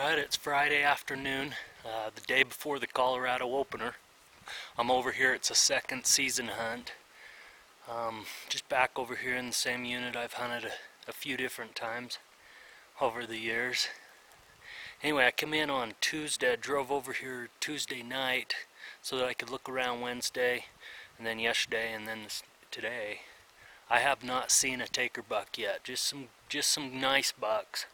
Alright, 0.00 0.18
it's 0.18 0.36
Friday 0.36 0.82
afternoon, 0.82 1.54
uh, 1.84 2.08
the 2.14 2.22
day 2.22 2.42
before 2.42 2.78
the 2.78 2.86
Colorado 2.86 3.54
opener. 3.54 3.96
I'm 4.78 4.90
over 4.90 5.12
here, 5.12 5.34
it's 5.34 5.50
a 5.50 5.54
second 5.54 6.06
season 6.06 6.48
hunt. 6.48 6.94
Um, 7.86 8.24
just 8.48 8.66
back 8.70 8.92
over 8.96 9.16
here 9.16 9.36
in 9.36 9.48
the 9.48 9.52
same 9.52 9.84
unit 9.84 10.16
I've 10.16 10.32
hunted 10.32 10.70
a, 10.70 11.10
a 11.10 11.12
few 11.12 11.36
different 11.36 11.74
times 11.74 12.18
over 12.98 13.26
the 13.26 13.36
years. 13.36 13.88
Anyway, 15.02 15.26
I 15.26 15.32
come 15.32 15.52
in 15.52 15.68
on 15.68 15.92
Tuesday, 16.00 16.54
I 16.54 16.56
drove 16.56 16.90
over 16.90 17.12
here 17.12 17.50
Tuesday 17.60 18.02
night 18.02 18.54
so 19.02 19.18
that 19.18 19.26
I 19.26 19.34
could 19.34 19.50
look 19.50 19.68
around 19.68 20.00
Wednesday 20.00 20.64
and 21.18 21.26
then 21.26 21.38
yesterday 21.38 21.92
and 21.92 22.08
then 22.08 22.22
this, 22.22 22.42
today. 22.70 23.20
I 23.90 23.98
have 23.98 24.24
not 24.24 24.50
seen 24.50 24.80
a 24.80 24.86
taker 24.86 25.22
buck 25.22 25.58
yet, 25.58 25.84
just 25.84 26.04
some 26.04 26.28
just 26.48 26.70
some 26.70 26.98
nice 26.98 27.32
bucks 27.32 27.84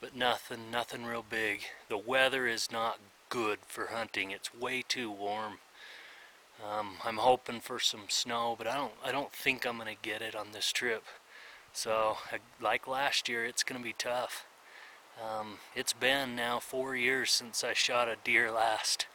but 0.00 0.14
nothing, 0.14 0.70
nothing 0.70 1.04
real 1.04 1.24
big. 1.28 1.62
The 1.88 1.98
weather 1.98 2.46
is 2.46 2.70
not 2.70 2.98
good 3.28 3.58
for 3.66 3.86
hunting. 3.86 4.30
It's 4.30 4.54
way 4.54 4.82
too 4.86 5.10
warm. 5.10 5.58
Um, 6.64 6.96
I'm 7.04 7.18
hoping 7.18 7.60
for 7.60 7.78
some 7.78 8.04
snow, 8.08 8.54
but 8.56 8.66
I 8.66 8.76
don't, 8.76 8.92
I 9.04 9.12
don't 9.12 9.32
think 9.32 9.66
I'm 9.66 9.78
gonna 9.78 9.94
get 10.00 10.22
it 10.22 10.34
on 10.34 10.48
this 10.52 10.72
trip. 10.72 11.04
So, 11.72 12.18
like 12.60 12.88
last 12.88 13.28
year, 13.28 13.44
it's 13.44 13.62
gonna 13.62 13.82
be 13.82 13.94
tough. 13.96 14.46
Um, 15.22 15.58
it's 15.74 15.92
been 15.92 16.36
now 16.36 16.60
four 16.60 16.94
years 16.94 17.30
since 17.30 17.64
I 17.64 17.72
shot 17.72 18.08
a 18.08 18.16
deer 18.22 18.50
last, 18.50 19.06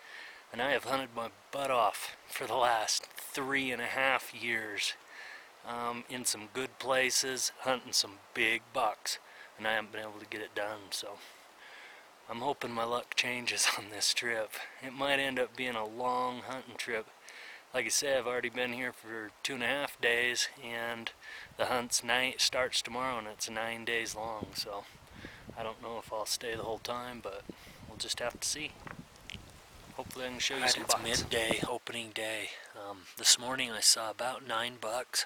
and 0.52 0.62
I 0.62 0.72
have 0.72 0.86
hunted 0.86 1.10
my 1.16 1.30
butt 1.52 1.72
off 1.72 2.16
for 2.28 2.46
the 2.46 2.56
last 2.56 3.06
three 3.16 3.72
and 3.72 3.82
a 3.82 3.86
half 3.86 4.34
years. 4.34 4.94
Um, 5.66 6.04
in 6.10 6.26
some 6.26 6.50
good 6.54 6.78
places, 6.78 7.54
hunting 7.62 7.94
some 7.94 8.20
big 8.34 8.62
bucks 8.74 9.18
and 9.58 9.68
I 9.68 9.74
haven't 9.74 9.92
been 9.92 10.02
able 10.02 10.20
to 10.20 10.26
get 10.26 10.42
it 10.42 10.56
done 10.56 10.80
so 10.92 11.18
I'm 12.30 12.40
hoping 12.40 12.72
my 12.72 12.86
luck 12.86 13.16
changes 13.16 13.68
on 13.78 13.86
this 13.92 14.14
trip. 14.14 14.52
It 14.82 14.94
might 14.94 15.20
end 15.20 15.40
up 15.40 15.56
being 15.56 15.76
a 15.76 15.86
long 15.86 16.40
hunting 16.48 16.76
trip. 16.78 17.08
Like 17.74 17.86
I 17.86 17.90
said 17.90 18.18
I've 18.18 18.28
already 18.28 18.50
been 18.50 18.74
here 18.74 18.94
for 18.94 19.32
two 19.42 19.56
and 19.56 19.64
a 19.64 19.68
half 19.68 20.00
days 20.00 20.48
and 20.64 21.12
the 21.58 21.66
hunt's 21.66 22.04
night 22.04 22.40
starts 22.40 22.82
tomorrow 22.82 23.18
and 23.18 23.28
it's 23.28 23.50
nine 23.50 23.84
days 23.84 24.16
long 24.16 24.48
so 24.54 24.86
I 25.58 25.64
don't 25.64 25.82
know 25.82 25.98
if 26.00 26.12
I'll 26.14 26.26
stay 26.26 26.56
the 26.56 26.64
whole 26.64 26.80
time 26.80 27.20
but 27.22 27.44
we'll 27.88 27.98
just 27.98 28.20
have 28.20 28.40
to 28.40 28.48
see. 28.48 28.72
Hopefully 29.96 30.26
I 30.26 30.30
can 30.30 30.40
show 30.40 30.56
you 30.56 30.62
right, 30.62 30.72
some 30.72 30.84
it's 30.84 30.94
bucks. 30.94 31.04
midday 31.04 31.60
opening 31.70 32.10
day. 32.16 32.50
Um, 32.76 33.00
this 33.18 33.38
morning 33.38 33.72
I 33.72 33.80
saw 33.82 34.10
about 34.10 34.48
nine 34.48 34.74
bucks. 34.80 35.26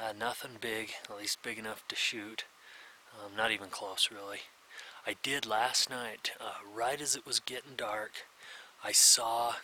Uh, 0.00 0.12
nothing 0.18 0.52
big 0.60 0.90
at 1.08 1.16
least 1.16 1.42
big 1.42 1.58
enough 1.58 1.86
to 1.88 1.94
shoot 1.94 2.44
um, 3.22 3.36
not 3.36 3.50
even 3.50 3.68
close, 3.68 4.08
really. 4.12 4.40
I 5.06 5.16
did 5.22 5.46
last 5.46 5.90
night, 5.90 6.32
uh, 6.40 6.54
right 6.74 7.00
as 7.00 7.14
it 7.14 7.26
was 7.26 7.40
getting 7.40 7.76
dark. 7.76 8.26
I 8.82 8.92
saw, 8.92 9.54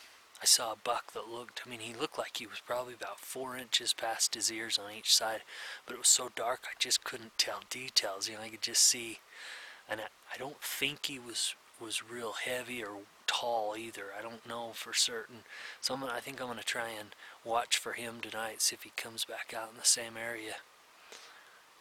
I 0.42 0.44
saw 0.44 0.72
a 0.72 0.76
buck 0.82 1.12
that 1.12 1.28
looked. 1.28 1.62
I 1.64 1.70
mean, 1.70 1.80
he 1.80 1.94
looked 1.94 2.18
like 2.18 2.36
he 2.36 2.46
was 2.46 2.60
probably 2.64 2.94
about 2.94 3.20
four 3.20 3.56
inches 3.56 3.92
past 3.94 4.34
his 4.34 4.52
ears 4.52 4.78
on 4.78 4.92
each 4.92 5.14
side, 5.14 5.40
but 5.86 5.94
it 5.94 5.98
was 5.98 6.08
so 6.08 6.30
dark 6.34 6.60
I 6.64 6.74
just 6.78 7.04
couldn't 7.04 7.38
tell 7.38 7.60
details. 7.70 8.28
You 8.28 8.36
know, 8.36 8.42
I 8.42 8.48
could 8.48 8.62
just 8.62 8.82
see, 8.82 9.20
and 9.88 10.00
I, 10.00 10.04
I 10.34 10.38
don't 10.38 10.60
think 10.60 11.06
he 11.06 11.18
was 11.18 11.54
was 11.80 12.02
real 12.02 12.32
heavy 12.32 12.84
or 12.84 12.98
tall 13.26 13.74
either. 13.76 14.06
I 14.16 14.22
don't 14.22 14.46
know 14.46 14.72
for 14.74 14.92
certain. 14.92 15.44
So 15.80 15.94
I'm 15.94 16.04
I 16.04 16.20
think 16.20 16.40
I'm 16.40 16.48
gonna 16.48 16.62
try 16.62 16.88
and 16.90 17.14
watch 17.44 17.78
for 17.78 17.92
him 17.92 18.20
tonight, 18.20 18.60
see 18.60 18.74
if 18.74 18.82
he 18.82 18.92
comes 18.96 19.24
back 19.24 19.54
out 19.56 19.70
in 19.72 19.78
the 19.78 19.86
same 19.86 20.16
area. 20.16 20.56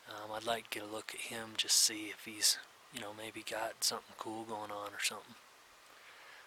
Um, 0.09 0.31
I'd 0.35 0.45
like 0.45 0.69
to 0.69 0.79
get 0.79 0.89
a 0.89 0.91
look 0.91 1.13
at 1.13 1.31
him, 1.31 1.49
just 1.55 1.77
see 1.77 2.11
if 2.11 2.25
he's, 2.25 2.57
you 2.93 2.99
know, 2.99 3.11
maybe 3.15 3.43
got 3.49 3.83
something 3.83 4.15
cool 4.17 4.43
going 4.43 4.71
on 4.71 4.89
or 4.89 5.03
something. 5.03 5.35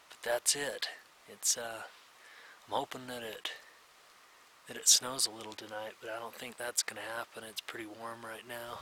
But 0.08 0.30
that's 0.30 0.56
it. 0.56 0.88
It's, 1.28 1.56
uh, 1.56 1.82
I'm 2.66 2.74
hoping 2.74 3.06
that 3.06 3.22
it, 3.22 3.52
that 4.66 4.76
it 4.76 4.88
snows 4.88 5.26
a 5.26 5.30
little 5.30 5.52
tonight, 5.52 5.94
but 6.00 6.10
I 6.10 6.18
don't 6.18 6.34
think 6.34 6.56
that's 6.56 6.82
going 6.82 7.00
to 7.00 7.16
happen. 7.16 7.44
It's 7.48 7.60
pretty 7.60 7.86
warm 7.86 8.24
right 8.24 8.46
now. 8.48 8.80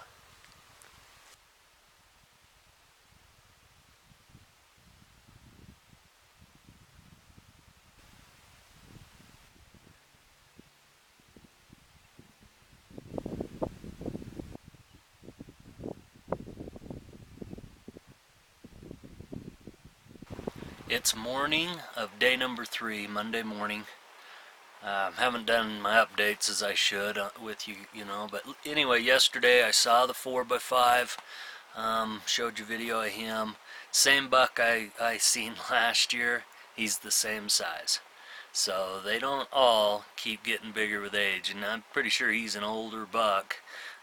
It's 20.91 21.15
morning 21.15 21.69
of 21.97 22.19
day 22.19 22.37
number 22.37 22.65
three, 22.65 23.07
Monday 23.07 23.45
morning. 23.45 23.85
Uh, 24.83 25.13
haven't 25.13 25.47
done 25.47 25.81
my 25.81 26.05
updates 26.05 26.51
as 26.51 26.65
I 26.65 26.75
should 26.75 27.17
uh, 27.17 27.29
with 27.41 27.69
you, 27.69 27.77
you 27.95 28.05
know. 28.05 28.27
But 28.29 28.43
anyway, 28.67 29.01
yesterday 29.01 29.63
I 29.63 29.71
saw 29.71 30.05
the 30.05 30.15
4x5. 30.15 31.17
Um, 31.77 32.23
showed 32.27 32.59
you 32.59 32.65
video 32.65 33.03
of 33.03 33.11
him. 33.11 33.55
Same 33.93 34.29
buck 34.29 34.59
I, 34.61 34.91
I 35.01 35.19
seen 35.19 35.53
last 35.71 36.13
year. 36.13 36.43
He's 36.75 36.99
the 36.99 37.13
same 37.13 37.49
size. 37.49 38.01
So 38.53 38.99
they 39.05 39.21
don't 39.21 39.49
all 39.53 40.07
keep 40.17 40.43
getting 40.43 40.73
bigger 40.73 41.01
with 41.01 41.15
age. 41.15 41.53
And 41.55 41.65
I'm 41.65 41.85
pretty 41.93 42.11
sure 42.11 42.33
he's 42.33 42.57
an 42.57 42.65
older 42.65 43.07
buck. 43.07 43.59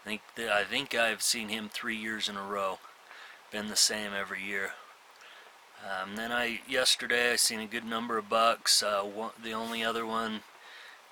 I 0.06 0.08
think, 0.08 0.22
I 0.38 0.64
think 0.64 0.94
I've 0.94 1.20
seen 1.20 1.50
him 1.50 1.68
three 1.68 1.96
years 1.96 2.30
in 2.30 2.38
a 2.38 2.42
row. 2.42 2.78
Been 3.52 3.68
the 3.68 3.76
same 3.76 4.12
every 4.18 4.42
year. 4.42 4.70
Um, 5.86 6.16
then 6.16 6.32
I 6.32 6.60
yesterday 6.68 7.32
I 7.32 7.36
seen 7.36 7.60
a 7.60 7.66
good 7.66 7.84
number 7.84 8.18
of 8.18 8.28
bucks. 8.28 8.82
Uh, 8.82 9.02
one, 9.02 9.30
the 9.42 9.52
only 9.52 9.84
other 9.84 10.04
one, 10.04 10.40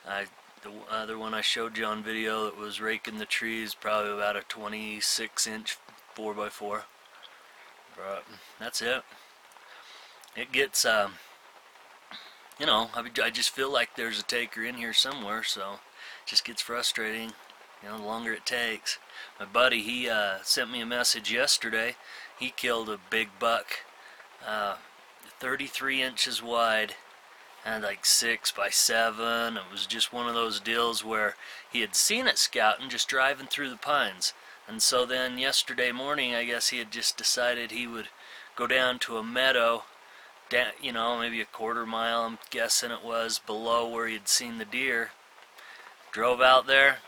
I, 0.07 0.27
the 0.63 0.73
other 0.91 1.17
one 1.17 1.35
I 1.35 1.41
showed 1.41 1.79
you 1.79 1.85
on 1.85 2.03
video 2.03 2.45
that 2.45 2.57
was 2.57 2.81
raking 2.81 3.19
the 3.19 3.25
trees, 3.27 3.75
probably 3.75 4.13
about 4.13 4.37
a 4.37 4.43
26 4.43 5.47
inch 5.47 5.79
4x4. 6.17 6.83
But 7.97 8.25
that's 8.59 8.83
it. 8.83 9.03
It 10.35 10.53
gets, 10.53 10.85
um, 10.85 11.15
you 12.59 12.67
know, 12.67 12.91
I, 12.95 13.09
I 13.23 13.31
just 13.31 13.51
feel 13.51 13.73
like 13.73 13.95
there's 13.95 14.21
a 14.21 14.25
taker 14.25 14.65
in 14.65 14.75
here 14.75 14.93
somewhere, 14.93 15.45
so 15.45 15.75
it 15.75 16.27
just 16.27 16.45
gets 16.45 16.61
frustrating, 16.61 17.33
you 17.83 17.89
know, 17.89 17.99
the 17.99 18.05
longer 18.05 18.33
it 18.33 18.45
takes. 18.45 18.99
My 19.39 19.47
buddy, 19.47 19.81
he 19.81 20.11
uh, 20.11 20.39
sent 20.43 20.71
me 20.71 20.81
a 20.81 20.87
message 20.87 21.33
yesterday. 21.33 21.95
He 22.39 22.51
killed 22.51 22.91
a 22.91 22.99
big 23.11 23.29
buck 23.39 23.86
uh, 24.47 24.77
33 25.41 26.03
inches 26.03 26.43
wide 26.43 26.95
and 27.65 27.83
like 27.83 28.07
6 28.07 28.53
by 28.53 28.71
7 28.71 29.57
it 29.57 29.63
was 29.71 29.87
just 29.87 30.13
one 30.13 30.29
of 30.29 30.35
those 30.35 30.61
deals 30.61 31.05
where 31.05 31.35
he 31.71 31.81
had 31.81 31.95
seen 31.97 32.27
it 32.27 32.39
scouting 32.39 32.89
just 32.89 33.09
driving 33.09 33.49
through 33.49 33.69
the 33.69 33.77
pines. 33.77 34.33
And 34.69 34.81
so 34.81 35.05
then 35.05 35.39
yesterday 35.39 35.93
morning 35.93 36.35
I 36.35 36.45
guess 36.45 36.69
he 36.69 36.79
had 36.79 36.91
just 36.91 37.17
decided 37.17 37.71
he 37.71 37.87
would 37.87 38.09
go 38.55 38.67
down 38.67 38.99
to 39.01 39.19
a 39.19 39.23
meadow 39.23 39.85
down, 40.49 40.69
you 40.81 40.93
know 40.93 41.19
maybe 41.19 41.41
a 41.41 41.47
quarter 41.47 41.85
mile 41.85 42.23
I'm 42.23 42.39
guessing 42.51 42.93
it 42.93 43.05
was 43.05 43.41
below 43.41 43.89
where 43.89 44.07
he 44.07 44.15
had 44.15 44.29
seen 44.29 44.59
the 44.59 44.65
deer. 44.65 45.11
Drove 46.13 46.41
out 46.41 46.67
there. 46.67 46.99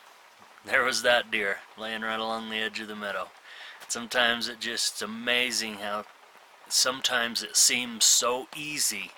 There 0.65 0.83
was 0.83 1.03
that 1.03 1.31
deer 1.31 1.59
laying 1.79 2.03
right 2.03 2.19
along 2.19 2.51
the 2.51 2.59
edge 2.59 2.81
of 2.81 2.89
the 2.89 2.97
meadow. 2.97 3.29
Sometimes 3.87 4.49
it 4.49 4.61
just 4.61 5.01
amazing 5.01 5.75
how 5.75 6.05
sometimes 6.73 7.43
it 7.43 7.57
seems 7.57 8.05
so 8.05 8.47
easy 8.57 9.13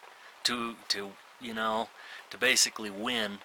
to 0.45 0.77
to 0.89 1.11
you 1.41 1.55
know 1.55 1.89
to 2.31 2.39
basically 2.39 2.91
win. 2.91 3.39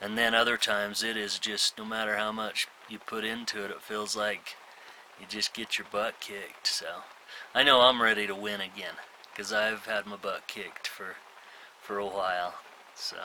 And 0.00 0.18
then 0.18 0.34
other 0.34 0.58
times 0.58 1.02
it 1.02 1.16
is 1.16 1.38
just 1.38 1.78
no 1.78 1.84
matter 1.84 2.16
how 2.16 2.30
much 2.32 2.68
you 2.88 2.98
put 2.98 3.24
into 3.24 3.64
it 3.64 3.70
it 3.70 3.80
feels 3.80 4.14
like 4.14 4.56
you 5.18 5.26
just 5.26 5.54
get 5.54 5.78
your 5.78 5.86
butt 5.90 6.20
kicked. 6.20 6.66
So 6.66 6.86
I 7.54 7.62
know 7.62 7.80
I'm 7.80 8.02
ready 8.02 8.26
to 8.26 8.34
win 8.34 8.60
again 8.60 8.94
because 9.30 9.52
I've 9.52 9.86
had 9.86 10.06
my 10.06 10.16
butt 10.16 10.46
kicked 10.46 10.86
for 10.86 11.16
for 11.80 11.98
a 11.98 12.06
while. 12.06 12.54
So 12.94 13.16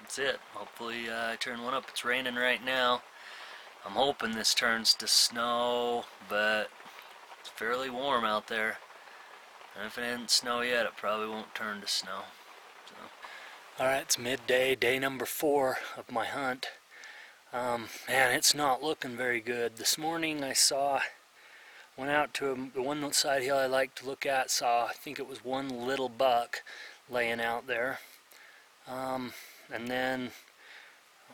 that's 0.00 0.18
it. 0.18 0.38
Hopefully 0.52 1.08
uh, 1.08 1.32
I 1.32 1.36
turn 1.36 1.62
one 1.62 1.74
up. 1.74 1.86
It's 1.88 2.04
raining 2.04 2.36
right 2.36 2.64
now. 2.64 3.02
I'm 3.86 3.92
hoping 3.92 4.32
this 4.32 4.54
turns 4.54 4.94
to 4.94 5.06
snow 5.06 6.04
but 6.28 6.70
it's 7.40 7.50
fairly 7.50 7.90
warm 7.90 8.24
out 8.24 8.46
there 8.46 8.78
and 9.76 9.86
if 9.86 9.98
it 9.98 10.02
didn't 10.02 10.30
snow 10.30 10.60
yet, 10.60 10.86
it 10.86 10.96
probably 10.96 11.28
won't 11.28 11.54
turn 11.54 11.80
to 11.80 11.88
snow. 11.88 12.22
So. 12.86 13.82
Alright, 13.82 14.02
it's 14.02 14.18
midday, 14.18 14.74
day 14.74 14.98
number 14.98 15.24
four 15.24 15.78
of 15.96 16.10
my 16.10 16.26
hunt. 16.26 16.68
Um, 17.52 17.86
man, 18.08 18.32
it's 18.32 18.54
not 18.54 18.82
looking 18.82 19.16
very 19.16 19.40
good. 19.40 19.76
This 19.76 19.98
morning 19.98 20.42
I 20.44 20.52
saw, 20.52 21.00
went 21.96 22.10
out 22.10 22.34
to 22.34 22.52
a, 22.52 22.56
the 22.74 22.82
one 22.82 23.12
side 23.12 23.42
hill 23.42 23.56
I 23.56 23.66
like 23.66 23.94
to 23.96 24.06
look 24.06 24.26
at, 24.26 24.50
saw, 24.50 24.86
I 24.86 24.92
think 24.92 25.18
it 25.18 25.28
was 25.28 25.44
one 25.44 25.68
little 25.68 26.08
buck 26.08 26.62
laying 27.10 27.40
out 27.40 27.66
there. 27.66 28.00
Um, 28.88 29.32
and 29.72 29.88
then 29.88 30.30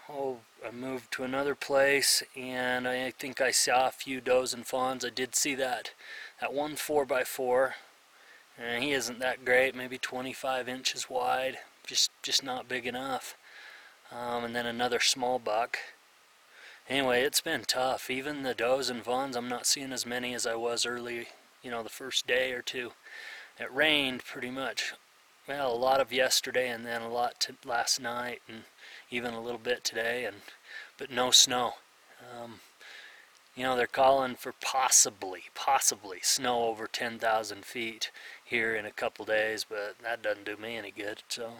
oh, 0.08 0.38
I 0.66 0.70
moved 0.70 1.12
to 1.12 1.24
another 1.24 1.54
place 1.54 2.22
and 2.36 2.86
I 2.86 3.10
think 3.10 3.40
I 3.40 3.50
saw 3.50 3.88
a 3.88 3.92
few 3.92 4.20
does 4.20 4.52
and 4.54 4.66
fawns. 4.66 5.04
I 5.04 5.10
did 5.10 5.34
see 5.34 5.54
that, 5.56 5.92
that 6.40 6.52
one 6.52 6.72
4x4 6.72 7.72
And 8.60 8.84
he 8.84 8.92
isn't 8.92 9.20
that 9.20 9.44
great, 9.44 9.74
maybe 9.74 9.96
25 9.96 10.68
inches 10.68 11.08
wide, 11.08 11.58
just 11.86 12.10
just 12.22 12.44
not 12.44 12.68
big 12.68 12.86
enough. 12.86 13.36
Um, 14.12 14.44
and 14.44 14.54
then 14.54 14.66
another 14.66 15.00
small 15.00 15.38
buck. 15.38 15.78
Anyway, 16.88 17.22
it's 17.22 17.40
been 17.40 17.62
tough. 17.62 18.10
Even 18.10 18.42
the 18.42 18.54
does 18.54 18.90
and 18.90 19.02
fawns, 19.02 19.36
I'm 19.36 19.48
not 19.48 19.66
seeing 19.66 19.92
as 19.92 20.04
many 20.04 20.34
as 20.34 20.46
I 20.46 20.56
was 20.56 20.84
early, 20.84 21.28
you 21.62 21.70
know, 21.70 21.82
the 21.82 21.88
first 21.88 22.26
day 22.26 22.52
or 22.52 22.62
two. 22.62 22.92
It 23.58 23.72
rained 23.72 24.24
pretty 24.24 24.50
much, 24.50 24.94
well, 25.46 25.72
a 25.72 25.76
lot 25.76 26.00
of 26.00 26.12
yesterday 26.12 26.68
and 26.68 26.84
then 26.84 27.02
a 27.02 27.08
lot 27.08 27.48
last 27.64 28.00
night 28.00 28.42
and 28.48 28.64
even 29.10 29.32
a 29.32 29.40
little 29.40 29.60
bit 29.60 29.84
today, 29.84 30.24
and 30.24 30.36
but 30.98 31.10
no 31.10 31.30
snow. 31.30 31.74
Um, 32.20 32.60
you 33.54 33.64
know, 33.64 33.76
they're 33.76 33.86
calling 33.86 34.36
for 34.36 34.52
possibly, 34.60 35.44
possibly 35.54 36.18
snow 36.22 36.64
over 36.64 36.86
10,000 36.86 37.64
feet 37.64 38.10
here 38.50 38.74
in 38.74 38.84
a 38.84 38.90
couple 38.90 39.24
days, 39.24 39.64
but 39.68 39.94
that 40.02 40.22
doesn't 40.22 40.44
do 40.44 40.56
me 40.56 40.76
any 40.76 40.90
good. 40.90 41.22
So, 41.28 41.52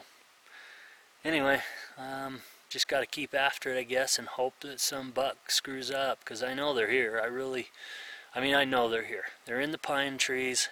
anyway, 1.25 1.63
um, 1.97 2.41
just 2.69 2.89
got 2.89 3.01
to 3.01 3.07
keep 3.07 3.33
after 3.33 3.73
it, 3.73 3.79
I 3.79 3.85
guess, 3.85 4.19
and 4.19 4.27
hope 4.27 4.55
that 4.63 4.81
some 4.81 5.13
buck 5.13 5.53
screws 5.53 5.93
up 5.93 6.19
because 6.19 6.43
I 6.43 6.53
know 6.53 6.75
they're 6.75 6.91
here. 6.91 7.21
I 7.23 7.27
really, 7.27 7.69
I 8.35 8.41
mean, 8.41 8.57
I 8.57 8.65
know 8.65 8.89
they're 8.89 9.05
here. 9.05 9.27
They're 9.47 9.61
in 9.61 9.71
the 9.71 9.79
pine 9.79 10.19
trees, 10.19 10.69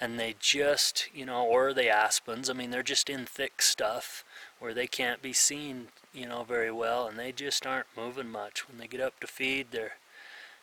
and 0.00 0.18
they 0.18 0.34
just, 0.40 1.08
you 1.14 1.24
know, 1.24 1.44
or 1.46 1.72
the 1.72 1.88
aspens. 1.88 2.50
I 2.50 2.54
mean, 2.54 2.70
they're 2.70 2.82
just 2.82 3.08
in 3.08 3.24
thick 3.24 3.62
stuff 3.62 4.24
where 4.58 4.74
they 4.74 4.88
can't 4.88 5.22
be 5.22 5.32
seen, 5.32 5.88
you 6.12 6.26
know, 6.26 6.42
very 6.42 6.72
well, 6.72 7.06
and 7.06 7.16
they 7.16 7.30
just 7.30 7.64
aren't 7.64 7.86
moving 7.96 8.28
much. 8.28 8.68
When 8.68 8.78
they 8.78 8.88
get 8.88 9.00
up 9.00 9.20
to 9.20 9.28
feed, 9.28 9.68
they're 9.70 9.92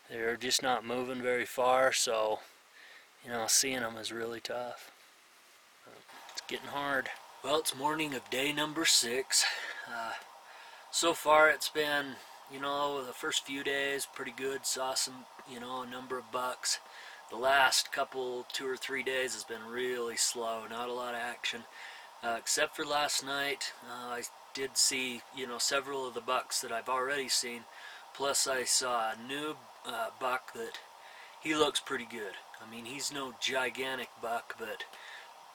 they're 0.10 0.36
just 0.36 0.62
not 0.62 0.84
moving 0.84 1.22
very 1.22 1.46
far, 1.46 1.94
so 1.94 2.40
you 3.24 3.32
know, 3.32 3.46
seeing 3.48 3.82
them 3.82 3.98
is 3.98 4.12
really 4.12 4.40
tough. 4.40 4.92
It's 6.32 6.42
getting 6.48 6.68
hard. 6.68 7.10
Well, 7.44 7.60
it's 7.60 7.76
morning 7.76 8.14
of 8.14 8.30
day 8.30 8.52
number 8.52 8.86
six. 8.86 9.46
Uh, 9.88 10.12
so 10.92 11.14
far, 11.14 11.50
it's 11.50 11.70
been, 11.70 12.16
you 12.52 12.60
know, 12.60 13.04
the 13.06 13.14
first 13.14 13.46
few 13.46 13.64
days 13.64 14.08
pretty 14.14 14.34
good. 14.36 14.66
Saw 14.66 14.94
some, 14.94 15.26
you 15.52 15.60
know, 15.60 15.82
a 15.82 15.90
number 15.90 16.18
of 16.18 16.32
bucks. 16.32 16.80
The 17.30 17.38
last 17.38 17.92
couple, 17.92 18.46
two 18.52 18.68
or 18.68 18.76
three 18.76 19.04
days 19.04 19.34
has 19.34 19.44
been 19.44 19.64
really 19.70 20.18
slow. 20.18 20.64
Not 20.70 20.90
a 20.90 20.94
lot 20.94 21.14
of 21.14 21.20
action, 21.20 21.62
uh, 22.24 22.36
except 22.40 22.76
for 22.76 22.86
last 22.86 23.24
night. 23.24 23.72
Uh, 23.88 24.10
I 24.10 24.24
did 24.54 24.78
see, 24.78 25.22
you 25.36 25.46
know, 25.46 25.60
several 25.60 26.08
of 26.08 26.14
the 26.14 26.22
bucks 26.22 26.60
that 26.62 26.72
I've 26.72 26.90
already 26.90 27.30
seen. 27.30 27.62
Plus, 28.16 28.48
I 28.48 28.64
saw 28.64 29.12
a 29.12 29.28
new 29.28 29.56
uh, 29.86 30.08
buck 30.20 30.54
that 30.54 30.74
he 31.42 31.56
looks 31.56 31.80
pretty 31.80 32.08
good. 32.10 32.34
I 32.62 32.70
mean, 32.70 32.86
he's 32.86 33.14
no 33.14 33.34
gigantic 33.40 34.10
buck, 34.22 34.56
but 34.60 34.84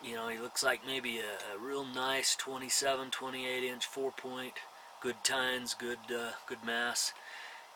you 0.03 0.15
know, 0.15 0.29
he 0.29 0.39
looks 0.39 0.63
like 0.63 0.87
maybe 0.87 1.19
a, 1.19 1.55
a 1.55 1.59
real 1.59 1.85
nice 1.85 2.35
27, 2.37 3.11
28 3.11 3.65
inch 3.65 3.87
four 3.87 4.11
point, 4.11 4.55
good 5.01 5.17
tines, 5.23 5.75
good, 5.75 5.99
uh, 6.15 6.33
good 6.47 6.65
mass. 6.65 7.13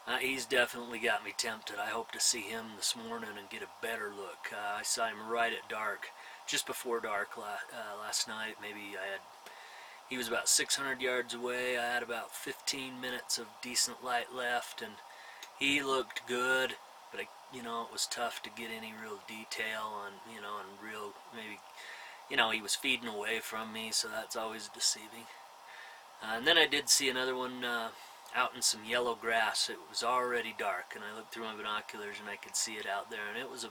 Uh, 0.06 0.16
he's 0.16 0.46
definitely 0.46 0.98
got 0.98 1.24
me 1.24 1.34
tempted. 1.36 1.76
I 1.78 1.90
hope 1.90 2.12
to 2.12 2.20
see 2.20 2.40
him 2.40 2.64
this 2.76 2.94
morning 2.96 3.30
and 3.38 3.50
get 3.50 3.62
a 3.62 3.86
better 3.86 4.10
look. 4.14 4.50
Uh, 4.50 4.78
I 4.78 4.82
saw 4.82 5.06
him 5.06 5.28
right 5.28 5.52
at 5.52 5.68
dark, 5.68 6.06
just 6.46 6.66
before 6.66 7.00
dark 7.00 7.36
la 7.36 7.44
uh, 7.44 7.98
last 8.00 8.26
night. 8.26 8.54
Maybe 8.60 8.96
I 8.96 9.12
had, 9.12 9.20
he 10.08 10.16
was 10.16 10.26
about 10.26 10.48
600 10.48 11.02
yards 11.02 11.34
away. 11.34 11.76
I 11.76 11.84
had 11.84 12.02
about 12.02 12.34
15 12.34 12.98
minutes 12.98 13.36
of 13.36 13.46
decent 13.60 14.02
light 14.02 14.34
left, 14.34 14.80
and 14.80 14.92
he 15.58 15.82
looked 15.82 16.26
good 16.26 16.76
but 17.10 17.20
you 17.52 17.62
know, 17.62 17.82
it 17.82 17.92
was 17.92 18.06
tough 18.06 18.42
to 18.42 18.50
get 18.50 18.68
any 18.70 18.92
real 19.02 19.18
detail 19.26 19.82
on, 19.84 20.12
you 20.32 20.40
know, 20.40 20.56
and 20.60 20.68
real 20.86 21.12
maybe, 21.34 21.58
you 22.30 22.36
know, 22.36 22.50
he 22.50 22.60
was 22.60 22.74
feeding 22.74 23.08
away 23.08 23.40
from 23.40 23.72
me, 23.72 23.90
so 23.90 24.08
that's 24.08 24.36
always 24.36 24.68
deceiving. 24.68 25.26
Uh, 26.22 26.36
and 26.36 26.46
then 26.46 26.58
I 26.58 26.66
did 26.66 26.88
see 26.88 27.08
another 27.08 27.34
one 27.34 27.64
uh, 27.64 27.88
out 28.34 28.54
in 28.54 28.62
some 28.62 28.84
yellow 28.84 29.14
grass. 29.14 29.70
It 29.70 29.78
was 29.88 30.02
already 30.02 30.54
dark, 30.58 30.92
and 30.94 31.04
I 31.04 31.16
looked 31.16 31.32
through 31.32 31.44
my 31.44 31.56
binoculars 31.56 32.16
and 32.20 32.28
I 32.28 32.36
could 32.36 32.56
see 32.56 32.74
it 32.74 32.86
out 32.86 33.10
there, 33.10 33.28
and 33.28 33.38
it 33.38 33.50
was 33.50 33.64
a 33.64 33.70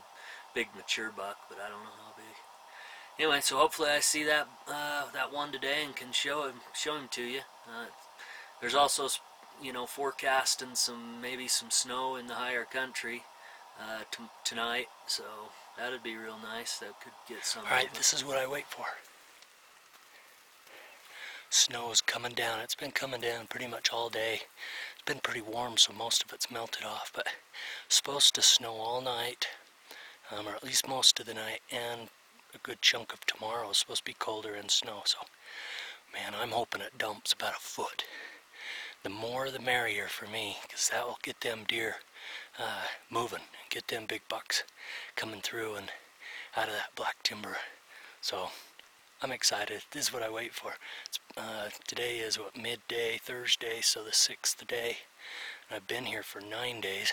big 0.55 0.67
mature 0.75 1.11
buck, 1.15 1.37
but 1.49 1.59
I 1.59 1.69
don't 1.69 1.83
know 1.83 1.99
how 2.03 2.13
big. 2.15 2.25
Anyway, 3.19 3.41
so 3.41 3.57
hopefully 3.57 3.89
I 3.89 3.99
see 3.99 4.23
that 4.25 4.47
uh, 4.67 5.05
that 5.13 5.33
one 5.33 5.51
today 5.51 5.83
and 5.83 5.95
can 5.95 6.11
show 6.11 6.47
him 6.47 6.61
show 6.73 6.95
him 6.95 7.07
to 7.11 7.23
you. 7.23 7.39
Uh, 7.67 7.85
there's 8.61 8.75
also 8.75 9.07
you 9.61 9.73
know, 9.73 9.85
forecasting 9.85 10.75
some 10.75 11.21
maybe 11.21 11.47
some 11.47 11.71
snow 11.71 12.15
in 12.15 12.27
the 12.27 12.35
higher 12.35 12.65
country 12.65 13.23
uh, 13.79 14.03
tonight, 14.43 14.87
so 15.07 15.23
that'd 15.77 16.03
be 16.03 16.15
real 16.15 16.37
nice. 16.41 16.77
That 16.79 16.99
could 17.01 17.13
get 17.27 17.45
some. 17.45 17.63
All 17.65 17.71
right, 17.71 17.93
this 17.93 18.13
is 18.13 18.23
what 18.23 18.37
I 18.37 18.47
wait 18.47 18.65
for. 18.67 18.85
Snow 21.49 21.91
is 21.91 22.01
coming 22.01 22.33
down. 22.33 22.59
It's 22.59 22.75
been 22.75 22.91
coming 22.91 23.21
down 23.21 23.47
pretty 23.47 23.67
much 23.67 23.91
all 23.93 24.09
day. 24.09 24.41
It's 24.93 25.05
been 25.05 25.19
pretty 25.19 25.41
warm, 25.41 25.77
so 25.77 25.93
most 25.93 26.23
of 26.23 26.33
it's 26.33 26.51
melted 26.51 26.83
off, 26.83 27.11
but 27.15 27.27
supposed 27.87 28.35
to 28.35 28.41
snow 28.41 28.73
all 28.73 29.01
night, 29.01 29.47
um, 30.29 30.47
or 30.47 30.55
at 30.55 30.63
least 30.63 30.87
most 30.87 31.19
of 31.19 31.25
the 31.25 31.33
night, 31.33 31.61
and 31.71 32.09
a 32.53 32.57
good 32.63 32.81
chunk 32.81 33.13
of 33.13 33.25
tomorrow 33.25 33.69
is 33.69 33.77
supposed 33.77 34.01
to 34.01 34.11
be 34.11 34.15
colder 34.19 34.55
and 34.55 34.69
snow. 34.69 35.03
So, 35.05 35.19
man, 36.13 36.33
I'm 36.37 36.51
hoping 36.51 36.81
it 36.81 36.97
dumps 36.97 37.31
about 37.31 37.55
a 37.55 37.59
foot 37.59 38.03
the 39.03 39.09
more 39.09 39.49
the 39.49 39.59
merrier 39.59 40.07
for 40.07 40.27
me 40.27 40.57
because 40.61 40.89
that 40.89 41.05
will 41.05 41.19
get 41.23 41.41
them 41.41 41.59
deer 41.67 41.95
uh, 42.59 42.85
moving 43.09 43.39
and 43.39 43.69
get 43.69 43.87
them 43.87 44.05
big 44.07 44.21
bucks 44.29 44.63
coming 45.15 45.41
through 45.41 45.75
and 45.75 45.91
out 46.55 46.67
of 46.67 46.73
that 46.73 46.95
black 46.95 47.15
timber. 47.23 47.57
So 48.21 48.49
I'm 49.21 49.31
excited. 49.31 49.83
This 49.91 50.07
is 50.07 50.13
what 50.13 50.23
I 50.23 50.29
wait 50.29 50.53
for. 50.53 50.73
Uh, 51.35 51.69
today 51.87 52.17
is 52.17 52.39
what 52.39 52.57
midday 52.57 53.17
Thursday 53.17 53.81
so 53.81 54.03
the 54.03 54.13
sixth 54.13 54.65
day. 54.67 54.97
I've 55.69 55.87
been 55.87 56.05
here 56.05 56.23
for 56.23 56.41
nine 56.41 56.81
days. 56.81 57.11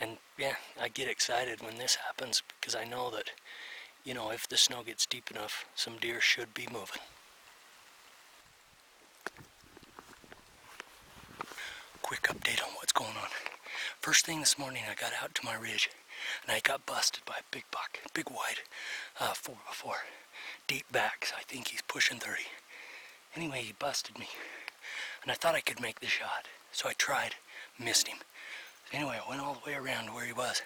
And 0.00 0.18
yeah 0.38 0.54
I 0.80 0.88
get 0.88 1.08
excited 1.08 1.62
when 1.62 1.76
this 1.76 1.96
happens 1.96 2.42
because 2.60 2.74
I 2.74 2.84
know 2.84 3.10
that 3.10 3.30
you 4.04 4.14
know 4.14 4.30
if 4.30 4.48
the 4.48 4.56
snow 4.56 4.82
gets 4.82 5.06
deep 5.06 5.30
enough 5.30 5.64
some 5.74 5.96
deer 5.98 6.20
should 6.20 6.52
be 6.52 6.66
moving 6.72 7.02
quick 12.04 12.24
update 12.24 12.62
on 12.62 12.68
what's 12.74 12.92
going 12.92 13.16
on. 13.16 13.28
First 13.98 14.26
thing 14.26 14.40
this 14.40 14.58
morning, 14.58 14.82
I 14.86 14.94
got 14.94 15.14
out 15.22 15.34
to 15.36 15.44
my 15.44 15.54
ridge 15.54 15.88
and 16.42 16.54
I 16.54 16.60
got 16.60 16.84
busted 16.84 17.24
by 17.24 17.36
a 17.40 17.50
big 17.50 17.64
buck, 17.70 17.98
big 18.12 18.28
wide, 18.28 18.60
uh, 19.18 19.32
4x4, 19.32 19.94
deep 20.66 20.84
backs. 20.92 21.32
I 21.34 21.42
think 21.44 21.68
he's 21.68 21.80
pushing 21.80 22.18
30. 22.18 22.42
Anyway, 23.34 23.62
he 23.62 23.72
busted 23.78 24.18
me 24.18 24.28
and 25.22 25.32
I 25.32 25.34
thought 25.34 25.54
I 25.54 25.62
could 25.62 25.80
make 25.80 26.00
the 26.00 26.06
shot. 26.06 26.46
So 26.72 26.90
I 26.90 26.92
tried, 26.92 27.36
missed 27.80 28.06
him. 28.06 28.18
Anyway, 28.92 29.18
I 29.24 29.26
went 29.26 29.40
all 29.40 29.54
the 29.54 29.70
way 29.70 29.74
around 29.74 30.08
to 30.08 30.12
where 30.12 30.26
he 30.26 30.32
was, 30.34 30.60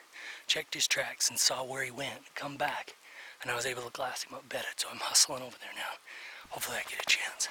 checked 0.49 0.75
his 0.75 0.89
tracks 0.89 1.31
and 1.31 1.39
saw 1.39 1.63
where 1.63 1.85
he 1.85 1.93
went, 1.93 2.35
come 2.35 2.57
back, 2.57 2.97
and 3.43 3.51
I 3.53 3.55
was 3.55 3.65
able 3.65 3.83
to 3.83 3.91
glass 3.91 4.25
him 4.25 4.35
up 4.35 4.49
bedded. 4.49 4.75
So 4.77 4.89
I'm 4.91 4.99
hustling 4.99 5.43
over 5.43 5.57
there 5.61 5.77
now. 5.77 5.99
Hopefully 6.51 6.79
I 6.79 6.91
get 6.91 7.01
a 7.01 7.07
chance. 7.09 7.49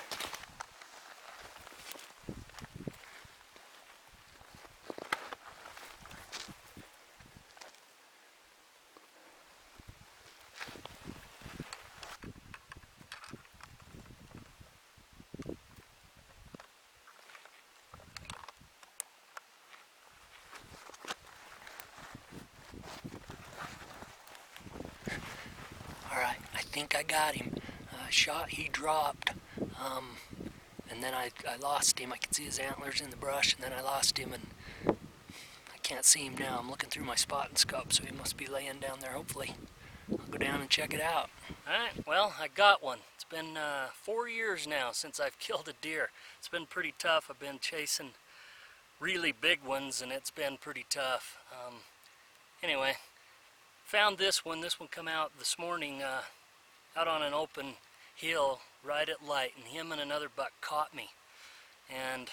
Think 26.78 26.96
I 26.96 27.02
got 27.02 27.34
him. 27.34 27.56
Uh, 27.92 28.08
shot, 28.12 28.50
he 28.50 28.70
dropped. 28.72 29.32
Um, 29.60 30.18
and 30.92 31.02
then 31.02 31.16
I, 31.16 31.32
I 31.50 31.56
lost 31.56 31.98
him. 31.98 32.14
I 32.14 32.18
could 32.18 32.36
see 32.36 32.44
his 32.44 32.60
antlers 32.60 33.02
in 33.02 33.10
the 33.10 33.16
brush, 33.16 33.56
and 33.56 33.64
then 33.64 33.74
I 33.76 33.82
lost 33.82 34.20
him, 34.20 34.32
and 34.32 34.46
I 35.74 35.78
can't 35.82 36.06
see 36.06 36.26
him 36.26 36.36
now. 36.38 36.58
I'm 36.60 36.70
looking 36.70 36.92
through 36.92 37.06
my 37.06 37.16
spotting 37.16 37.56
scope, 37.56 37.94
so 37.94 38.04
he 38.06 38.16
must 38.16 38.38
be 38.38 38.46
laying 38.46 38.78
down 38.80 39.00
there, 39.02 39.14
hopefully. 39.14 39.56
I'll 40.12 40.20
go 40.30 40.38
down 40.38 40.62
and 40.62 40.70
check 40.70 40.94
it 40.94 41.02
out. 41.02 41.32
Alright, 41.68 42.06
well, 42.06 42.36
I 42.40 42.48
got 42.48 42.84
one. 42.84 43.00
It's 43.16 43.24
been 43.24 43.58
uh, 43.58 43.88
four 44.00 44.30
years 44.30 44.68
now 44.68 44.92
since 44.92 45.20
I've 45.20 45.40
killed 45.40 45.68
a 45.68 45.74
deer. 45.82 46.12
It's 46.38 46.48
been 46.48 46.68
pretty 46.68 46.94
tough. 47.00 47.26
I've 47.28 47.40
been 47.40 47.58
chasing 47.60 48.12
really 49.00 49.32
big 49.32 49.64
ones, 49.64 50.00
and 50.00 50.12
it's 50.12 50.32
been 50.32 50.58
pretty 50.58 50.86
tough. 50.92 51.40
Um, 51.52 51.78
anyway, 52.62 52.98
found 53.84 54.20
this 54.20 54.46
one. 54.46 54.62
This 54.62 54.80
one 54.80 54.90
come 54.92 55.08
out 55.08 55.32
this 55.40 55.58
morning. 55.58 56.04
Uh, 56.04 56.22
out 56.96 57.08
on 57.08 57.22
an 57.22 57.34
open 57.34 57.74
hill 58.16 58.60
right 58.84 59.10
at 59.10 59.26
light 59.28 59.52
and 59.56 59.66
him 59.66 59.92
and 59.92 60.02
another 60.02 60.28
buck 60.34 60.52
caught 60.62 60.96
me 60.96 61.10
and 61.90 62.30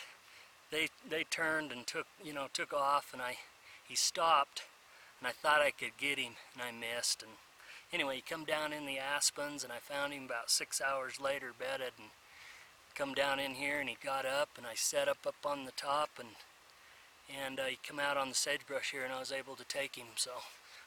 they 0.71 0.89
they 1.09 1.25
turned 1.25 1.71
and 1.73 1.87
took 1.87 2.07
you 2.23 2.33
know 2.33 2.47
took 2.53 2.73
off 2.73 3.11
and 3.13 3.21
I 3.21 3.37
he 3.87 3.95
stopped 3.95 4.63
and 5.21 5.29
I 5.29 5.33
thought 5.33 5.61
I 5.61 5.71
could 5.71 5.97
get 5.99 6.19
him 6.19 6.33
and 6.55 6.63
I 6.63 6.71
missed 6.73 7.23
and 7.23 7.33
anyway, 7.95 8.17
he 8.17 8.23
come 8.23 8.45
down 8.45 8.73
in 8.73 8.87
the 8.87 8.99
aspens, 8.99 9.63
and 9.63 9.73
I 9.73 9.79
found 9.79 10.13
him 10.13 10.25
about 10.25 10.51
six 10.51 10.81
hours 10.81 11.21
later 11.21 11.53
bedded, 11.57 11.93
and 11.97 12.09
come 12.95 13.15
down 13.15 13.39
in 13.39 13.53
here, 13.53 13.79
and 13.79 13.89
he 13.89 13.97
got 14.03 14.27
up, 14.27 14.51
and 14.59 14.67
I 14.67 14.75
set 14.75 15.09
up 15.09 15.19
up 15.27 15.37
on 15.45 15.65
the 15.65 15.73
top, 15.73 16.11
and 16.19 16.31
and 17.43 17.59
uh, 17.59 17.65
he 17.65 17.79
come 17.87 17.99
out 17.99 18.19
on 18.19 18.29
the 18.29 18.35
sagebrush 18.35 18.91
here, 18.91 19.03
and 19.03 19.13
I 19.13 19.19
was 19.19 19.33
able 19.33 19.57
to 19.57 19.65
take 19.65 19.97
him. 19.97 20.09
So 20.17 20.31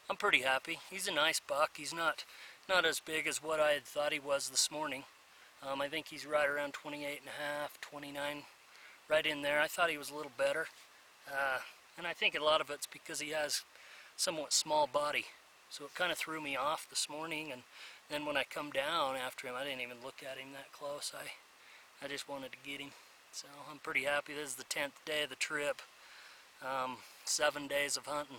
I'm 0.08 0.18
pretty 0.18 0.42
happy. 0.42 0.80
He's 0.92 1.08
a 1.08 1.12
nice 1.12 1.40
buck. 1.40 1.72
He's 1.78 1.94
not 1.94 2.26
not 2.70 2.86
as 2.86 3.00
big 3.00 3.28
as 3.28 3.42
what 3.42 3.62
I 3.62 3.72
had 3.72 3.86
thought 3.86 4.12
he 4.12 4.20
was 4.20 4.50
this 4.50 4.70
morning. 4.70 5.04
Um, 5.66 5.82
I 5.82 5.88
think 5.88 6.08
he's 6.10 6.26
right 6.26 6.50
around 6.50 6.74
28 6.74 7.02
and 7.06 7.30
a 7.30 7.42
half, 7.42 7.80
29, 7.80 8.44
right 9.10 9.26
in 9.26 9.42
there. 9.42 9.62
I 9.62 9.68
thought 9.68 9.90
he 9.90 9.98
was 9.98 10.12
a 10.12 10.16
little 10.16 10.34
better. 10.38 10.68
Uh, 11.32 11.60
and 11.98 12.06
I 12.06 12.12
think 12.12 12.36
a 12.36 12.44
lot 12.44 12.60
of 12.60 12.70
it's 12.70 12.86
because 12.86 13.22
he 13.22 13.30
has 13.30 13.64
somewhat 14.18 14.52
small 14.52 14.86
body. 14.86 15.26
So 15.70 15.86
it 15.86 15.96
kind 15.96 16.12
of 16.12 16.18
threw 16.18 16.42
me 16.42 16.58
off 16.58 16.88
this 16.90 17.08
morning. 17.10 17.54
And 17.54 17.62
then 18.10 18.26
when 18.26 18.36
I 18.36 18.44
come 18.44 18.70
down 18.70 19.16
after 19.16 19.48
him, 19.48 19.56
I 19.58 19.64
didn't 19.64 19.82
even 19.82 19.98
look 20.04 20.22
at 20.22 20.38
him 20.38 20.50
that 20.52 20.74
close. 20.74 21.14
I, 21.18 22.06
I 22.06 22.10
just 22.10 22.28
wanted 22.28 22.52
to 22.52 22.70
get 22.70 22.82
him. 22.82 22.92
So 23.32 23.48
I'm 23.72 23.80
pretty 23.80 24.04
happy. 24.04 24.34
This 24.34 24.50
is 24.50 24.56
the 24.56 24.66
10th 24.66 25.06
day 25.06 25.24
of 25.24 25.30
the 25.30 25.36
trip. 25.36 25.82
Um, 26.62 26.98
seven 27.24 27.68
days 27.68 27.96
of 27.96 28.08
hunting. 28.08 28.38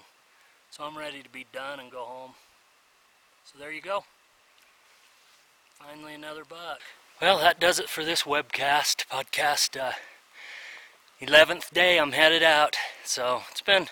So 0.71 0.85
I'm 0.85 0.99
ready 0.99 1.23
to 1.23 1.31
be 1.31 1.47
done 1.51 1.81
and 1.81 1.91
go 1.91 2.05
home. 2.05 2.33
So 3.45 3.59
there 3.59 3.73
you 3.73 3.81
go. 3.81 4.05
Finally 5.81 6.15
another 6.15 6.45
buck. 6.45 6.81
Well, 7.23 7.39
that 7.39 7.61
does 7.61 7.79
it 7.79 7.89
for 7.89 8.05
this 8.05 8.25
webcast, 8.25 9.07
podcast. 9.07 9.81
Uh, 9.81 9.93
11th 11.23 11.71
day 11.71 11.99
I'm 11.99 12.13
headed 12.13 12.43
out. 12.43 12.77
So 13.05 13.43
it's 13.53 13.61
been 13.61 13.87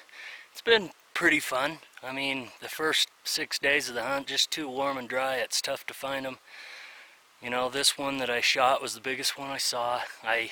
it's 0.50 0.62
been 0.62 0.90
pretty 1.14 1.38
fun. 1.38 1.78
I 2.02 2.12
mean, 2.12 2.48
the 2.60 2.68
first 2.68 3.08
6 3.24 3.58
days 3.60 3.88
of 3.88 3.94
the 3.94 4.02
hunt 4.02 4.26
just 4.26 4.50
too 4.50 4.68
warm 4.68 4.98
and 4.98 5.08
dry. 5.08 5.36
It's 5.36 5.60
tough 5.60 5.86
to 5.86 5.94
find 5.94 6.26
them. 6.26 6.38
You 7.40 7.50
know, 7.50 7.68
this 7.68 7.96
one 7.96 8.18
that 8.18 8.30
I 8.30 8.40
shot 8.40 8.82
was 8.82 8.94
the 8.94 9.00
biggest 9.00 9.38
one 9.38 9.50
I 9.50 9.58
saw. 9.58 10.00
I 10.24 10.50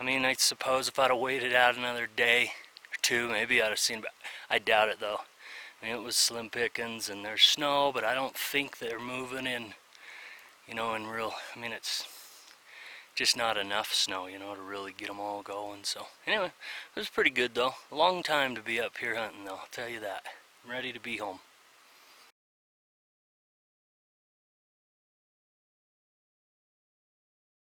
I 0.00 0.04
mean, 0.04 0.24
I 0.24 0.32
suppose 0.32 0.88
if 0.88 0.98
I'd 0.98 1.10
have 1.12 1.20
waited 1.20 1.54
out 1.54 1.76
another 1.76 2.08
day 2.08 2.52
or 2.92 2.96
two, 3.02 3.28
maybe 3.28 3.62
I'd 3.62 3.68
have 3.68 3.78
seen 3.78 4.00
but 4.00 4.10
I 4.50 4.58
doubt 4.58 4.88
it 4.88 4.98
though. 4.98 5.20
I 5.80 5.86
mean, 5.86 5.94
it 5.94 6.02
was 6.02 6.16
slim 6.16 6.50
pickings 6.50 7.08
and 7.08 7.24
there's 7.24 7.42
snow, 7.42 7.92
but 7.94 8.02
I 8.02 8.14
don't 8.14 8.36
think 8.36 8.78
they're 8.78 8.98
moving 8.98 9.46
in 9.46 9.74
you 10.70 10.76
know, 10.76 10.94
in 10.94 11.04
real, 11.08 11.32
I 11.54 11.58
mean, 11.58 11.72
it's 11.72 12.06
just 13.16 13.36
not 13.36 13.56
enough 13.56 13.92
snow, 13.92 14.28
you 14.28 14.38
know, 14.38 14.54
to 14.54 14.62
really 14.62 14.92
get 14.96 15.08
them 15.08 15.18
all 15.18 15.42
going. 15.42 15.80
So, 15.82 16.06
anyway, 16.28 16.46
it 16.46 16.98
was 16.98 17.08
pretty 17.08 17.30
good 17.30 17.56
though. 17.56 17.74
A 17.90 17.96
long 17.96 18.22
time 18.22 18.54
to 18.54 18.62
be 18.62 18.80
up 18.80 18.96
here 18.96 19.16
hunting 19.16 19.44
though, 19.44 19.56
I'll 19.56 19.68
tell 19.72 19.88
you 19.88 19.98
that. 20.00 20.22
I'm 20.64 20.70
ready 20.70 20.92
to 20.92 21.00
be 21.00 21.16
home. 21.16 21.40